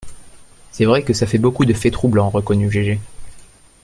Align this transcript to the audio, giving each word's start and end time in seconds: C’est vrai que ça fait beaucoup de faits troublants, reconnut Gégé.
C’est 0.71 0.85
vrai 0.85 1.03
que 1.03 1.13
ça 1.13 1.27
fait 1.27 1.37
beaucoup 1.37 1.63
de 1.63 1.75
faits 1.75 1.93
troublants, 1.93 2.31
reconnut 2.31 2.71
Gégé. 2.71 2.99